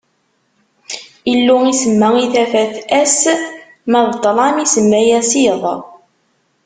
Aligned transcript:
Illu 1.33 1.55
isemma 1.71 2.09
i 2.23 2.25
tafat 2.35 2.73
ass, 3.01 3.21
ma 3.91 3.99
d 4.11 4.13
ṭṭlam 4.17 4.55
isemma-as 4.65 5.31
iḍ. 5.51 5.63